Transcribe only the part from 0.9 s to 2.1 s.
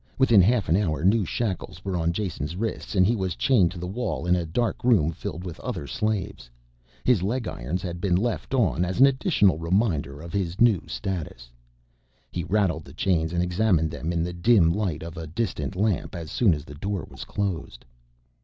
new shackles were